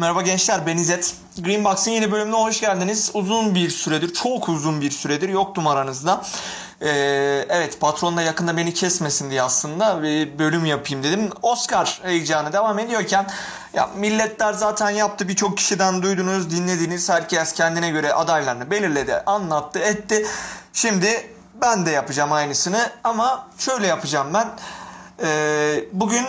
[0.00, 1.14] Merhaba gençler ben İzzet.
[1.38, 3.10] Green Box'ın yeni bölümüne hoş geldiniz.
[3.14, 6.22] Uzun bir süredir, çok uzun bir süredir yoktum aranızda.
[6.80, 6.88] Ee,
[7.48, 11.30] evet patron da yakında beni kesmesin diye aslında bir bölüm yapayım dedim.
[11.42, 13.26] Oscar heyecanı devam ediyorken
[13.74, 17.10] ya milletler zaten yaptı birçok kişiden duydunuz dinlediniz.
[17.10, 20.26] Herkes kendine göre adaylarını belirledi, anlattı, etti.
[20.72, 21.30] Şimdi
[21.62, 24.48] ben de yapacağım aynısını ama şöyle yapacağım ben.
[25.22, 26.26] Ee, bugün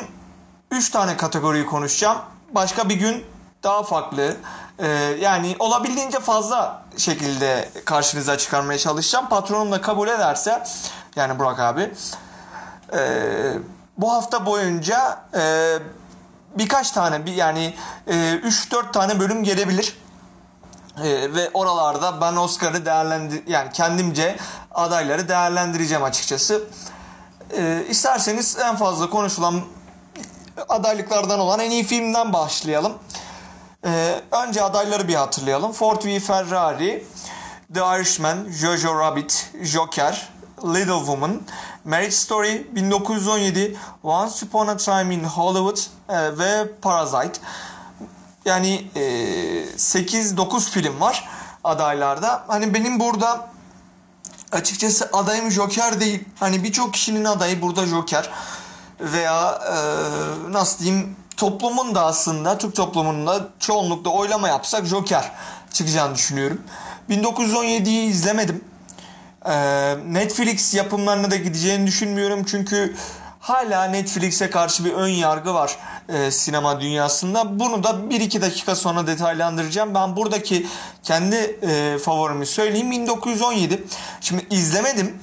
[0.72, 2.18] 3 tane kategoriyi konuşacağım.
[2.54, 3.26] Başka bir gün
[3.64, 4.38] daha farklı.
[4.80, 4.88] Ee,
[5.22, 9.30] yani olabildiğince fazla şekilde karşınıza çıkarmaya çalışacağım.
[9.30, 10.64] Patronum da kabul ederse
[11.16, 11.92] yani Burak abi
[12.94, 13.54] e,
[13.98, 15.76] bu hafta boyunca e,
[16.58, 17.74] birkaç tane bir yani
[18.08, 19.98] e, 3-4 tane bölüm gelebilir.
[21.04, 24.38] Ve oralarda ben Oscar'ı değerlendir yani kendimce
[24.72, 26.64] adayları değerlendireceğim açıkçası.
[27.90, 29.62] İsterseniz en fazla konuşulan
[30.70, 32.94] adaylıklardan olan en iyi filmden başlayalım.
[33.86, 35.72] Ee, önce adayları bir hatırlayalım.
[35.72, 37.06] Ford v Ferrari,
[37.74, 40.30] The Irishman, Jojo Rabbit, Joker,
[40.64, 41.42] Little Woman,
[41.86, 45.78] Marriage Story, 1917, Once Upon a Time in Hollywood
[46.10, 47.40] e, ve Parasite.
[48.46, 49.02] Yani e,
[49.78, 51.30] 8-9 film var
[51.64, 52.44] adaylarda.
[52.48, 53.50] Hani benim burada
[54.52, 56.26] açıkçası adayım Joker değil.
[56.40, 58.30] Hani birçok kişinin adayı burada Joker.
[59.00, 59.76] Veya e,
[60.52, 65.32] nasıl diyeyim toplumun da aslında Türk toplumunun çoğunlukla oylama yapsak Joker
[65.74, 66.62] çıkacağını düşünüyorum.
[67.10, 68.64] 1917'yi izlemedim.
[69.46, 72.96] Ee, Netflix yapımlarına da gideceğini düşünmüyorum çünkü
[73.40, 75.78] hala Netflix'e karşı bir ön yargı var
[76.10, 77.60] e, sinema dünyasında.
[77.60, 79.96] Bunu da 1-2 dakika sonra detaylandıracağım.
[79.96, 80.68] Ben buradaki
[81.04, 82.92] kendi e, favorimi söyleyeyim.
[82.92, 83.84] 1917.
[84.22, 85.20] Şimdi izlemedim.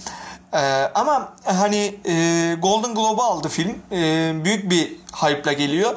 [0.55, 0.59] Ee,
[0.95, 3.79] ama hani e, Golden Globe aldı film.
[3.93, 5.95] E, büyük bir hype'la geliyor.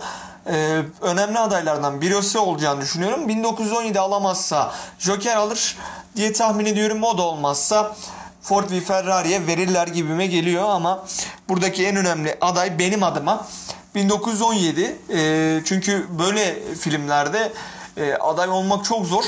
[0.48, 3.28] E, önemli adaylardan birisi olacağını düşünüyorum.
[3.28, 5.78] 1917 alamazsa Joker alır
[6.16, 7.04] diye tahmin ediyorum.
[7.04, 7.96] O da olmazsa
[8.42, 11.06] Ford v Ferrari'ye verirler gibime geliyor ama
[11.50, 13.48] buradaki en önemli aday benim adıma
[13.96, 14.96] 1917.
[15.14, 17.52] E, çünkü böyle filmlerde
[17.98, 19.24] e, aday olmak çok zor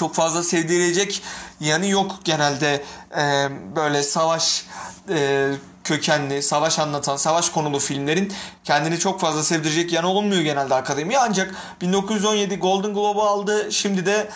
[0.00, 1.22] çok fazla sevdirecek
[1.60, 2.84] yanı yok genelde
[3.16, 4.64] e, böyle savaş
[5.08, 5.50] e,
[5.84, 8.32] kökenli, savaş anlatan, savaş konulu filmlerin
[8.64, 11.18] kendini çok fazla sevdirecek yanı olmuyor genelde akademi.
[11.18, 13.72] Ancak 1917 Golden Globe aldı.
[13.72, 14.30] Şimdi de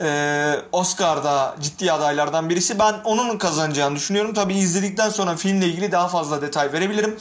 [0.00, 2.78] e, Oscar'da ciddi adaylardan birisi.
[2.78, 4.34] Ben onun kazanacağını düşünüyorum.
[4.34, 7.18] Tabi izledikten sonra filmle ilgili daha fazla detay verebilirim.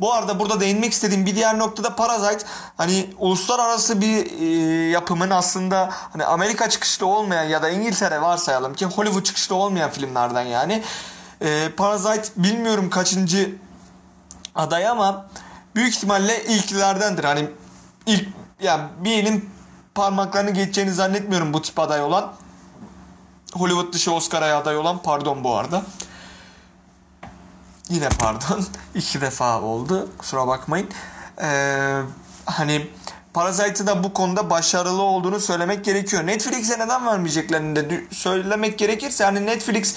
[0.00, 4.44] Bu arada burada değinmek istediğim bir diğer noktada Parasite hani uluslararası bir e,
[4.90, 10.42] yapımın aslında hani Amerika çıkışlı olmayan ya da İngiltere varsayalım ki Hollywood çıkışlı olmayan filmlerden
[10.42, 10.82] yani.
[11.40, 13.54] E, Parasite bilmiyorum kaçıncı
[14.54, 15.26] aday ama
[15.74, 17.24] büyük ihtimalle ilklerdendir.
[17.24, 17.48] Hani
[18.06, 18.28] ilk
[18.60, 19.55] yani bir elin
[19.96, 22.32] parmaklarını geçeceğini zannetmiyorum bu tip aday olan.
[23.52, 25.82] Hollywood dışı Oscar'a aday olan pardon bu arada.
[27.88, 28.66] Yine pardon.
[28.94, 30.08] iki defa oldu.
[30.18, 30.88] Kusura bakmayın.
[31.42, 32.00] Ee,
[32.46, 32.90] hani
[33.34, 36.26] Parasite'ı da bu konuda başarılı olduğunu söylemek gerekiyor.
[36.26, 39.96] Netflix'e neden vermeyeceklerini de söylemek gerekirse hani Netflix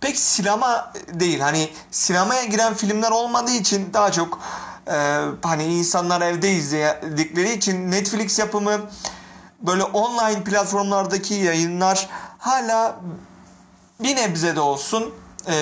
[0.00, 1.40] pek sinema değil.
[1.40, 4.38] Hani sinemaya giren filmler olmadığı için daha çok
[4.86, 8.80] e, hani insanlar evde izledikleri için Netflix yapımı
[9.60, 12.96] böyle online platformlardaki yayınlar hala
[14.00, 15.14] bir nebze de olsun
[15.48, 15.52] e,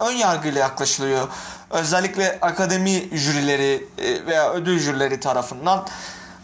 [0.00, 1.28] ön yargıyla yaklaşılıyor.
[1.70, 5.86] Özellikle akademi jürileri e, veya ödül jürileri tarafından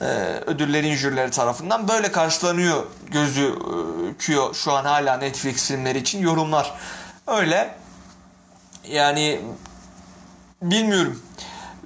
[0.01, 0.05] e,
[0.47, 6.75] ödüllerin jürileri tarafından böyle karşılanıyor gözüküyor şu an hala Netflix filmleri için yorumlar.
[7.27, 7.75] Öyle
[8.89, 9.41] yani
[10.63, 11.23] bilmiyorum.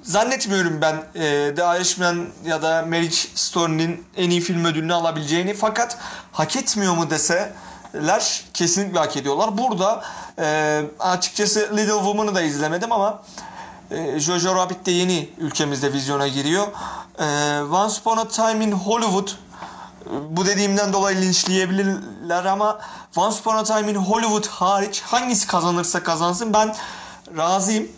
[0.03, 5.99] Zannetmiyorum ben e, The Irishman ya da Marriage Story'nin en iyi film ödülünü alabileceğini fakat
[6.33, 9.59] hak etmiyor mu deseler kesinlikle hak ediyorlar.
[9.59, 10.03] Burada
[10.39, 13.23] e, açıkçası Little Woman'ı da izlemedim ama
[13.91, 16.67] e, Jojo Rabbit de yeni ülkemizde vizyona giriyor.
[17.19, 17.25] E,
[17.63, 19.29] Once Upon a Time in Hollywood
[20.31, 22.79] bu dediğimden dolayı linçleyebilirler ama
[23.17, 26.75] Once Upon a Time in Hollywood hariç hangisi kazanırsa kazansın ben
[27.37, 27.89] razıyım.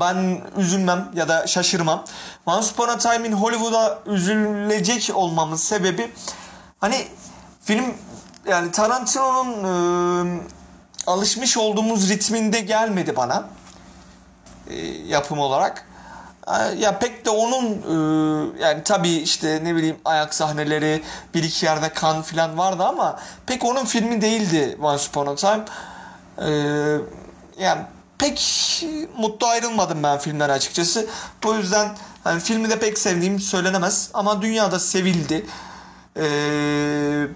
[0.00, 2.04] Ben üzülmem ya da şaşırmam.
[2.46, 6.12] Once Upon a Time in Hollywood'a üzülecek olmamın sebebi
[6.80, 7.06] hani
[7.64, 7.94] film
[8.46, 10.40] yani Tarantino'nun e,
[11.06, 13.44] alışmış olduğumuz ritminde gelmedi bana
[14.70, 15.86] e, yapım olarak.
[16.78, 21.02] Ya pek de onun e, yani tabii işte ne bileyim ayak sahneleri
[21.34, 25.64] bir iki yerde kan filan vardı ama pek onun filmi değildi Once Upon a Time.
[27.58, 27.82] Yani
[28.24, 28.84] pek
[29.18, 31.06] mutlu ayrılmadım ben filmden açıkçası.
[31.42, 35.46] Bu yüzden hani filmi de pek sevdiğim söylenemez ama dünyada sevildi.
[36.16, 36.24] e,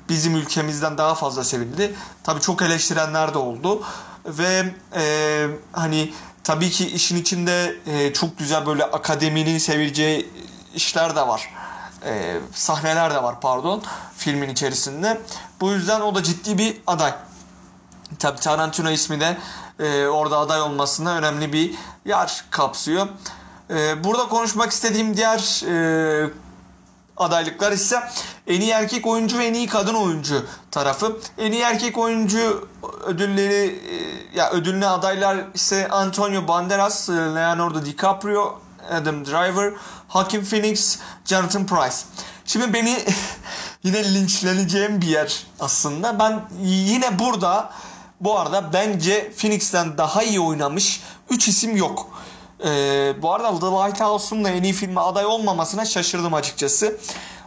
[0.09, 1.95] bizim ülkemizden daha fazla sevildi.
[2.25, 3.83] Tabii çok eleştirenler de oldu
[4.27, 4.65] ve
[4.95, 6.13] e, hani
[6.45, 10.31] tabii ki işin içinde e, çok güzel böyle akademinin seveceği
[10.75, 11.51] işler de var.
[12.05, 13.83] E, sahneler de var pardon
[14.17, 15.21] filmin içerisinde.
[15.61, 17.15] Bu yüzden o da ciddi bir aday.
[18.19, 19.37] Tabii Tarantino ismi de
[19.79, 23.09] e, orada aday olmasına önemli bir yer kapsıyor.
[23.71, 26.31] E, burada konuşmak istediğim diğer e,
[27.17, 28.03] adaylıklar ise
[28.47, 31.19] en iyi erkek oyuncu ve en iyi kadın oyuncu tarafı.
[31.39, 32.69] En iyi erkek oyuncu
[33.07, 38.61] ödülleri e, ya ödülüne adaylar ise Antonio Banderas, e, Leonardo DiCaprio,
[38.91, 39.73] Adam Driver,
[40.13, 41.97] Joaquin Phoenix, Jonathan Price.
[42.45, 42.99] Şimdi beni
[43.83, 46.19] yine linçleneceğim bir yer aslında.
[46.19, 47.71] Ben yine burada
[48.21, 51.01] bu arada bence Phoenix'ten daha iyi oynamış
[51.31, 52.09] 3 isim yok.
[52.65, 56.97] Ee, bu arada The Lighthouse'un da en iyi filme aday olmamasına şaşırdım açıkçası.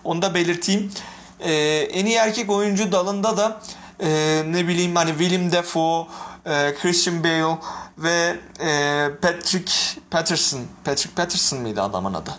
[0.04, 0.92] Onu da belirteyim.
[1.40, 1.54] Ee,
[1.94, 3.62] en iyi erkek oyuncu dalında da
[4.02, 6.08] e, ne bileyim hani Willem Dafoe,
[6.46, 7.58] e, Christian Bale
[7.98, 9.74] ve e, Patrick
[10.12, 10.62] Patterson.
[10.84, 12.32] Patrick Patterson mıydı adamın adı?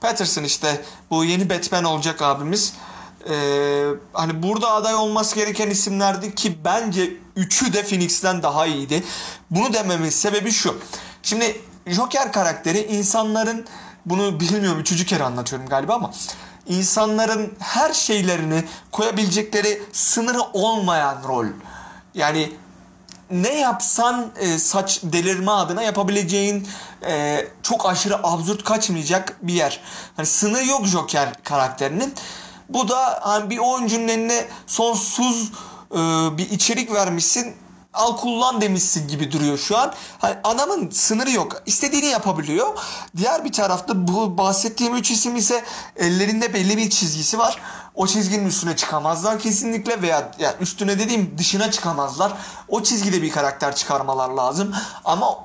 [0.00, 2.74] Patterson işte bu yeni Batman olacak abimiz.
[3.30, 9.04] Ee, hani burada aday olması gereken isimlerdi ki bence üçü de Phoenix'ten daha iyiydi.
[9.50, 10.78] Bunu dememin sebebi şu.
[11.22, 13.66] Şimdi Joker karakteri insanların
[14.06, 16.10] bunu bilmiyorum üçüncü kere anlatıyorum galiba ama
[16.66, 21.46] insanların her şeylerini koyabilecekleri sınırı olmayan rol.
[22.14, 22.52] Yani
[23.30, 26.68] ne yapsan e, saç delirme adına yapabileceğin
[27.06, 29.80] e, çok aşırı absürt kaçmayacak bir yer.
[30.16, 32.14] Hani sınır yok Joker karakterinin.
[32.68, 35.52] Bu da hani bir oyuncunun eline sonsuz
[35.90, 35.96] e,
[36.38, 37.54] bir içerik vermişsin.
[37.94, 39.92] Al kullan demişsin gibi duruyor şu an.
[40.18, 41.62] Hani adamın sınırı yok.
[41.66, 42.78] İstediğini yapabiliyor.
[43.16, 45.64] Diğer bir tarafta bu bahsettiğim üç isim ise
[45.96, 47.58] ellerinde belli bir çizgisi var.
[47.94, 52.32] O çizginin üstüne çıkamazlar kesinlikle veya yani üstüne dediğim dışına çıkamazlar.
[52.68, 54.74] O çizgide bir karakter çıkarmalar lazım.
[55.04, 55.38] Ama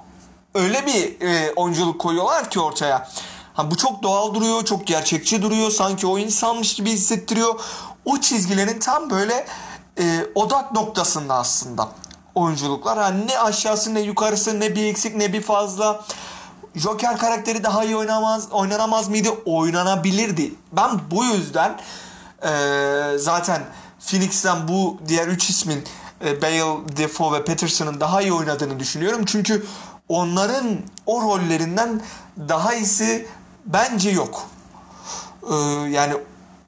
[0.55, 3.09] öyle bir e, oyunculuk koyuyorlar ki ortaya.
[3.57, 5.71] Ha, bu çok doğal duruyor, çok gerçekçi duruyor.
[5.71, 7.59] Sanki o insanmış gibi hissettiriyor.
[8.05, 9.47] O çizgilerin tam böyle
[9.99, 11.89] e, odak noktasında aslında
[12.35, 12.97] oyunculuklar.
[12.97, 16.01] Yani ne aşağısı ne yukarısı ne bir eksik ne bir fazla.
[16.75, 19.29] Joker karakteri daha iyi oynamaz, oynanamaz mıydı?
[19.45, 20.53] Oynanabilirdi.
[20.71, 21.79] Ben bu yüzden
[22.43, 22.51] e,
[23.17, 23.61] zaten
[23.99, 25.83] Phoenix'ten bu diğer üç ismin
[26.25, 29.25] e, Bale, Defoe ve Patterson'ın daha iyi oynadığını düşünüyorum.
[29.25, 29.65] Çünkü
[30.09, 32.01] onların o rollerinden
[32.49, 33.27] daha iyisi
[33.67, 34.49] bence yok.
[35.51, 35.55] Ee,
[35.89, 36.13] yani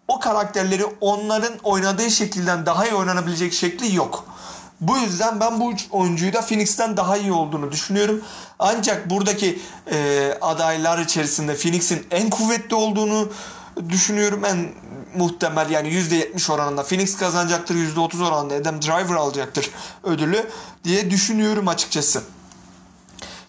[0.07, 4.25] o karakterleri onların oynadığı şekilden daha iyi oynanabilecek şekli yok.
[4.81, 8.21] Bu yüzden ben bu oyuncuyu da Phoenix'ten daha iyi olduğunu düşünüyorum.
[8.59, 9.61] Ancak buradaki
[9.91, 13.29] e, adaylar içerisinde Phoenix'in en kuvvetli olduğunu
[13.89, 14.45] düşünüyorum.
[14.45, 14.69] En
[15.15, 17.75] muhtemel yani %70 oranında Phoenix kazanacaktır.
[17.75, 19.69] %30 oranında Adam Driver alacaktır
[20.03, 20.49] ödülü
[20.83, 22.23] diye düşünüyorum açıkçası.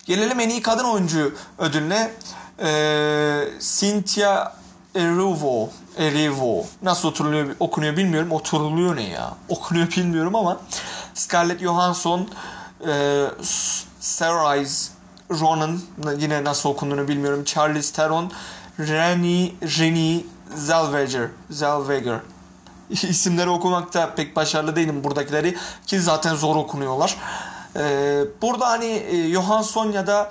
[0.04, 2.10] Gelelim en iyi kadın oyuncu ödülüne.
[2.60, 4.52] Ee, Cynthia
[4.94, 5.68] Erivo,
[5.98, 8.32] Erivo nasıl oturuluyor, okunuyor bilmiyorum.
[8.32, 9.34] Oturuluyor ne ya?
[9.48, 10.60] Okunuyor bilmiyorum ama
[11.14, 12.28] Scarlett Johansson,
[12.88, 13.24] e,
[14.00, 14.92] Saoirse
[15.30, 15.80] Ronan
[16.18, 17.44] yine nasıl okunduğunu bilmiyorum.
[17.44, 18.32] Charlize Theron,
[18.78, 20.24] Renée Renée
[20.54, 22.20] Zellweger, Zellweger.
[22.90, 27.16] İsimleri okumakta pek başarılı değilim buradakileri ki zaten zor okunuyorlar.
[27.76, 30.30] Ee, burada hani e, Johansson ya da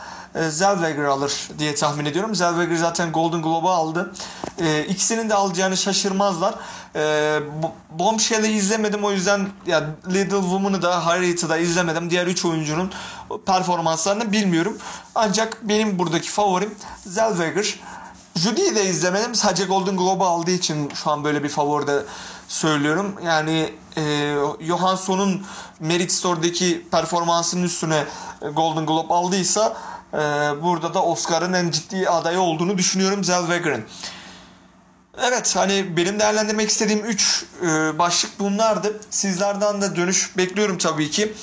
[0.50, 2.36] Zellweger alır diye tahmin ediyorum.
[2.36, 4.14] Zellweger zaten Golden Globe'u aldı.
[4.62, 6.56] E, ikisinin de alacağını şaşırmazlar.
[6.96, 7.40] E,
[7.90, 12.10] Bombshell'i izlemedim o yüzden ya Little Woman'ı da Harriet'ı da izlemedim.
[12.10, 12.92] Diğer üç oyuncunun
[13.46, 14.78] performanslarını bilmiyorum.
[15.16, 17.80] Ancak benim buradaki favorim Zellweger.
[18.36, 19.36] Judy'yi de izlemedim.
[19.36, 22.04] Sadece Golden Globe aldığı için şu an böyle bir favori de
[22.48, 23.16] söylüyorum.
[23.26, 25.46] Yani e, Johansson'un
[25.80, 28.06] Merit Store'daki performansının üstüne
[28.56, 29.78] Golden Globe aldıysa
[30.14, 30.18] e,
[30.64, 33.86] burada da Oscar'ın en ciddi adayı olduğunu düşünüyorum Zellweger'ın.
[35.28, 39.00] Evet hani benim değerlendirmek istediğim 3 e, başlık bunlardı.
[39.10, 41.34] Sizlerden de dönüş bekliyorum tabii ki.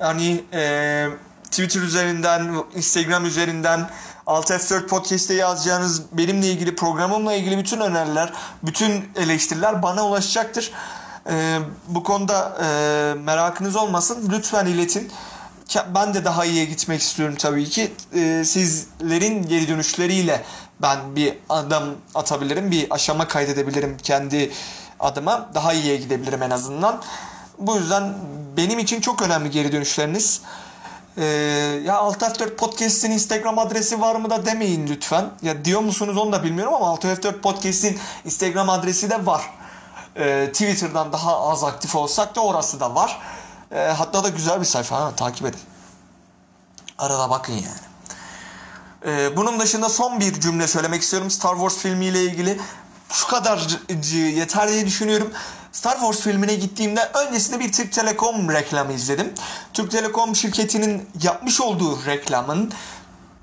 [0.00, 1.06] Hani e,
[1.50, 3.90] Twitter üzerinden, Instagram üzerinden,
[4.26, 8.32] Alt F4 Podcast'te yazacağınız benimle ilgili programımla ilgili bütün öneriler,
[8.62, 10.72] bütün eleştiriler bana ulaşacaktır.
[11.30, 11.58] Ee,
[11.88, 14.28] bu konuda e, merakınız olmasın.
[14.32, 15.12] Lütfen iletin.
[15.76, 17.92] Ben de daha iyiye gitmek istiyorum tabii ki.
[18.14, 20.44] Ee, sizlerin geri dönüşleriyle
[20.82, 24.52] ben bir adım atabilirim, bir aşama kaydedebilirim kendi
[25.00, 25.48] adıma.
[25.54, 27.02] Daha iyiye gidebilirim en azından.
[27.58, 28.14] Bu yüzden
[28.56, 30.42] benim için çok önemli geri dönüşleriniz.
[31.18, 31.24] Ee,
[31.84, 35.30] ya Alt F4 Podcast'in Instagram adresi var mı da demeyin lütfen.
[35.42, 39.42] Ya diyor musunuz onu da bilmiyorum ama Alt F4 Podcast'in Instagram adresi de var.
[40.16, 43.18] e, Twitter'dan daha az aktif olsak da orası da var.
[43.72, 45.60] E, hatta da güzel bir sayfa ha, takip edin.
[46.98, 47.88] Arada bakın yani.
[49.06, 52.60] E, bunun dışında son bir cümle söylemek istiyorum Star Wars filmiyle ilgili.
[53.12, 53.66] Şu kadar
[54.14, 55.32] yeter diye düşünüyorum.
[55.72, 59.34] Star Wars filmine gittiğimde öncesinde bir Türk Telekom reklamı izledim.
[59.72, 62.72] Türk Telekom şirketinin yapmış olduğu reklamın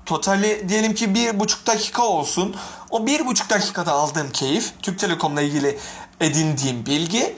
[0.06, 2.56] totali diyelim ki bir buçuk dakika olsun.
[2.90, 5.78] O bir buçuk dakikada aldığım keyif, Türk Telekom'la ilgili
[6.20, 7.36] edindiğim bilgi,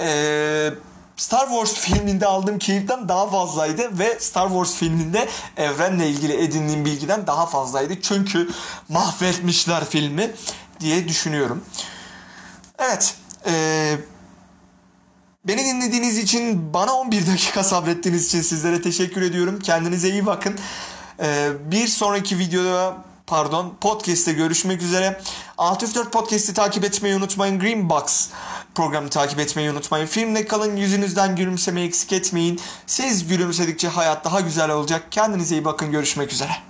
[0.00, 0.70] ee,
[1.18, 7.26] Star Wars filminde aldığım keyiften daha fazlaydı ve Star Wars filminde evrenle ilgili edindiğim bilgiden
[7.26, 8.00] daha fazlaydı.
[8.02, 8.50] Çünkü
[8.88, 10.30] mahvetmişler filmi
[10.80, 11.64] diye düşünüyorum.
[12.78, 13.14] Evet,
[13.46, 13.96] ee,
[15.44, 19.58] Beni dinlediğiniz için, bana 11 dakika sabrettiğiniz için sizlere teşekkür ediyorum.
[19.60, 20.58] Kendinize iyi bakın.
[21.20, 22.96] Ee, bir sonraki videoda
[23.26, 25.20] pardon podcast'te görüşmek üzere.
[25.58, 27.60] 604 podcast'i takip etmeyi unutmayın.
[27.60, 28.28] Greenbox
[28.78, 30.06] programı takip etmeyi unutmayın.
[30.06, 32.60] Filmle kalın yüzünüzden gülümsemeyi eksik etmeyin.
[32.86, 35.02] Siz gülümsedikçe hayat daha güzel olacak.
[35.10, 35.92] Kendinize iyi bakın.
[35.92, 36.67] Görüşmek üzere.